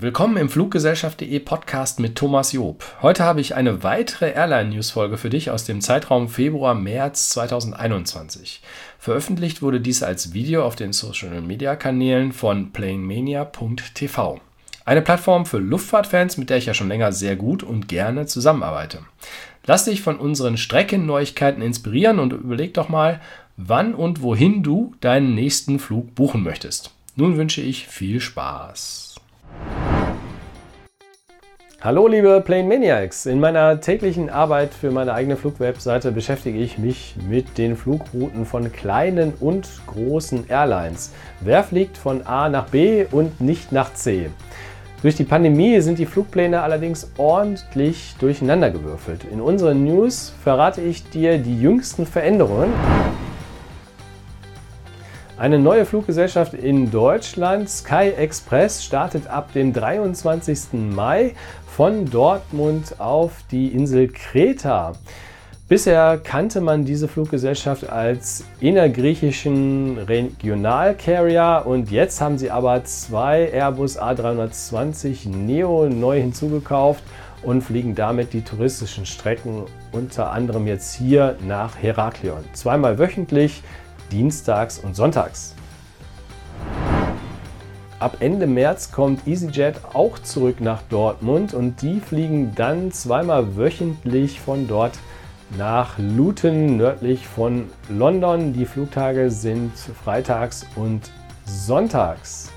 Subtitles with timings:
[0.00, 2.84] Willkommen im Fluggesellschaft.de Podcast mit Thomas Job.
[3.02, 8.62] Heute habe ich eine weitere Airline-News-Folge für dich aus dem Zeitraum Februar-März 2021.
[9.00, 14.40] Veröffentlicht wurde dies als Video auf den Social-Media-Kanälen von planemania.tv.
[14.84, 19.00] Eine Plattform für Luftfahrtfans, mit der ich ja schon länger sehr gut und gerne zusammenarbeite.
[19.66, 23.20] Lass dich von unseren Streckenneuigkeiten inspirieren und überleg doch mal,
[23.56, 26.92] wann und wohin du deinen nächsten Flug buchen möchtest.
[27.16, 29.07] Nun wünsche ich viel Spaß.
[31.80, 33.24] Hallo liebe Plane Maniacs!
[33.24, 38.72] In meiner täglichen Arbeit für meine eigene Flugwebseite beschäftige ich mich mit den Flugrouten von
[38.72, 41.12] kleinen und großen Airlines.
[41.40, 44.28] Wer fliegt von A nach B und nicht nach C?
[45.02, 49.22] Durch die Pandemie sind die Flugpläne allerdings ordentlich durcheinandergewürfelt.
[49.30, 52.72] In unseren News verrate ich dir die jüngsten Veränderungen
[55.38, 60.72] eine neue Fluggesellschaft in Deutschland, Sky Express, startet ab dem 23.
[60.72, 61.36] Mai
[61.78, 64.94] von Dortmund auf die Insel Kreta.
[65.68, 73.96] Bisher kannte man diese Fluggesellschaft als innergriechischen Regionalcarrier und jetzt haben sie aber zwei Airbus
[73.96, 77.04] A320 Neo neu hinzugekauft
[77.44, 82.42] und fliegen damit die touristischen Strecken unter anderem jetzt hier nach Heraklion.
[82.54, 83.62] Zweimal wöchentlich
[84.10, 85.54] dienstags und sonntags.
[88.00, 94.40] Ab Ende März kommt EasyJet auch zurück nach Dortmund und die fliegen dann zweimal wöchentlich
[94.40, 94.92] von dort
[95.56, 98.52] nach Luton nördlich von London.
[98.52, 101.10] Die Flugtage sind freitags und
[101.44, 102.52] sonntags.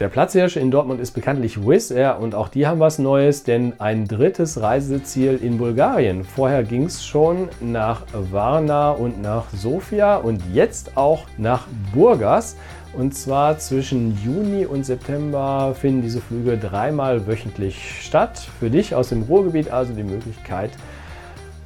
[0.00, 3.74] Der Platzhirsch in Dortmund ist bekanntlich Wizz Air und auch die haben was Neues, denn
[3.78, 6.24] ein drittes Reiseziel in Bulgarien.
[6.24, 12.56] Vorher ging es schon nach Varna und nach Sofia und jetzt auch nach Burgas.
[12.94, 18.46] Und zwar zwischen Juni und September finden diese Flüge dreimal wöchentlich statt.
[18.60, 20.72] Für dich aus dem Ruhrgebiet also die Möglichkeit,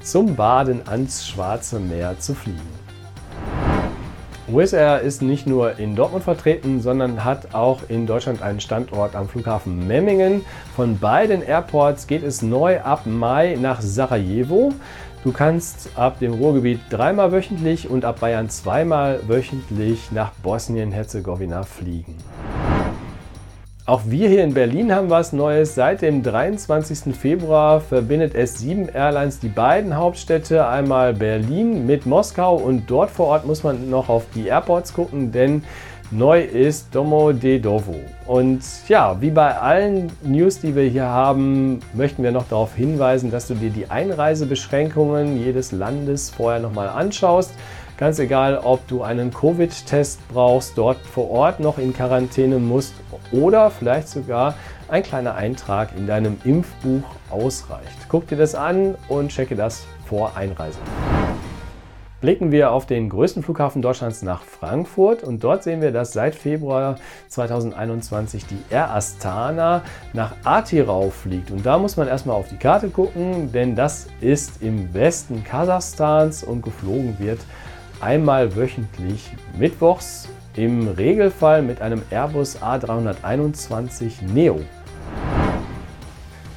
[0.03, 2.86] zum Baden ans Schwarze Meer zu fliegen.
[4.49, 9.17] Wizz Air ist nicht nur in Dortmund vertreten, sondern hat auch in Deutschland einen Standort
[9.17, 10.45] am Flughafen Memmingen.
[10.77, 14.73] Von beiden Airports geht es neu ab Mai nach Sarajevo.
[15.25, 22.15] Du kannst ab dem Ruhrgebiet dreimal wöchentlich und ab Bayern zweimal wöchentlich nach Bosnien-Herzegowina fliegen.
[23.89, 25.77] Auch wir hier in Berlin haben was Neues.
[25.77, 27.15] Seit dem 23.
[27.15, 33.47] Februar verbindet S7 Airlines die beiden Hauptstädte, einmal Berlin mit Moskau und dort vor Ort
[33.47, 35.63] muss man noch auf die Airports gucken, denn
[36.11, 37.95] neu ist Domo de Dovo.
[38.27, 43.31] Und ja, wie bei allen News, die wir hier haben, möchten wir noch darauf hinweisen,
[43.31, 47.53] dass du dir die Einreisebeschränkungen jedes Landes vorher nochmal anschaust.
[47.99, 52.93] Ganz egal, ob du einen Covid-Test brauchst, dort vor Ort noch in Quarantäne musst
[53.33, 54.55] oder vielleicht sogar
[54.89, 58.07] ein kleiner Eintrag in deinem Impfbuch ausreicht.
[58.11, 60.79] Guck dir das an und checke das vor Einreise.
[62.21, 66.35] Blicken wir auf den größten Flughafen Deutschlands nach Frankfurt und dort sehen wir, dass seit
[66.35, 66.97] Februar
[67.29, 71.51] 2021 die Air Astana nach Atirau fliegt.
[71.51, 76.45] Und da muss man erstmal auf die Karte gucken, denn das ist im Westen Kasachstans
[76.45, 77.41] und geflogen wird
[78.01, 84.61] einmal wöchentlich mittwochs, im Regelfall mit einem Airbus A321 Neo.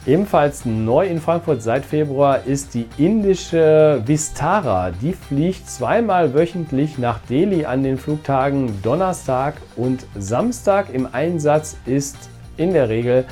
[0.06, 4.92] Ebenfalls neu in Frankfurt seit Februar ist die indische Vistara.
[4.92, 10.94] Die fliegt zweimal wöchentlich nach Delhi an den Flugtagen Donnerstag und Samstag.
[10.94, 12.18] Im Einsatz ist
[12.56, 13.26] in der Regel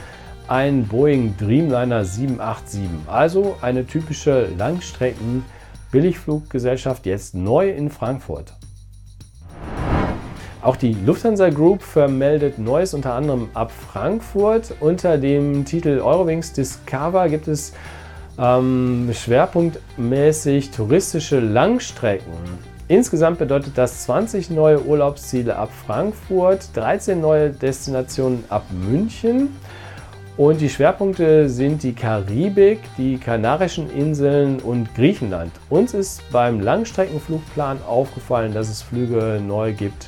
[0.47, 5.43] ein Boeing Dreamliner 787, also eine typische Langstrecken-
[5.91, 8.53] Billigfluggesellschaft jetzt neu in Frankfurt.
[10.61, 14.73] Auch die Lufthansa Group vermeldet Neues unter anderem ab Frankfurt.
[14.79, 17.73] Unter dem Titel Eurowings Discover gibt es
[18.37, 22.33] ähm, schwerpunktmäßig touristische Langstrecken.
[22.89, 29.49] Insgesamt bedeutet das 20 neue Urlaubsziele ab Frankfurt, 13 neue Destinationen ab München
[30.37, 35.51] und die Schwerpunkte sind die Karibik, die Kanarischen Inseln und Griechenland.
[35.69, 40.07] Uns ist beim Langstreckenflugplan aufgefallen, dass es Flüge neu gibt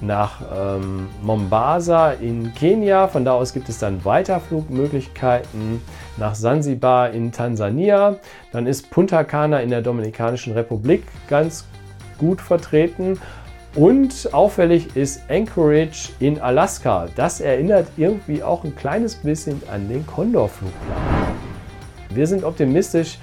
[0.00, 3.08] nach ähm, Mombasa in Kenia.
[3.08, 5.82] Von da aus gibt es dann Weiterflugmöglichkeiten
[6.16, 8.16] nach Sansibar in Tansania.
[8.52, 11.66] Dann ist Punta Cana in der Dominikanischen Republik ganz
[12.16, 13.18] gut vertreten.
[13.78, 17.06] Und auffällig ist Anchorage in Alaska.
[17.14, 20.98] Das erinnert irgendwie auch ein kleines bisschen an den Condor-Flugplan.
[22.10, 23.18] Wir sind optimistisch,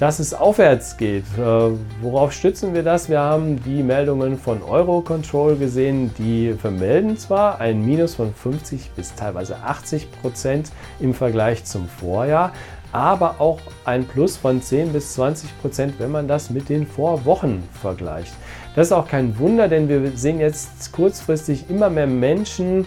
[0.00, 1.22] dass es aufwärts geht.
[1.38, 1.70] Äh,
[2.00, 3.08] worauf stützen wir das?
[3.08, 9.14] Wir haben die Meldungen von Eurocontrol gesehen, die vermelden zwar ein Minus von 50 bis
[9.14, 12.52] teilweise 80 Prozent im Vergleich zum Vorjahr,
[12.92, 17.62] aber auch ein Plus von 10 bis 20 Prozent, wenn man das mit den Vorwochen
[17.80, 18.32] vergleicht.
[18.74, 22.86] Das ist auch kein Wunder, denn wir sehen jetzt kurzfristig immer mehr Menschen,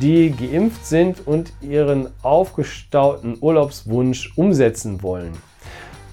[0.00, 5.32] die geimpft sind und ihren aufgestauten Urlaubswunsch umsetzen wollen.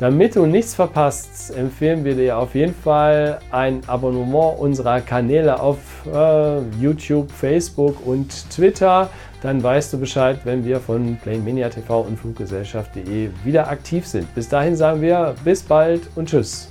[0.01, 5.77] Damit du nichts verpasst, empfehlen wir dir auf jeden Fall ein Abonnement unserer Kanäle auf
[6.11, 9.11] äh, YouTube, Facebook und Twitter.
[9.43, 14.33] Dann weißt du Bescheid, wenn wir von Plain TV und Fluggesellschaft.de wieder aktiv sind.
[14.33, 16.70] Bis dahin sagen wir bis bald und tschüss.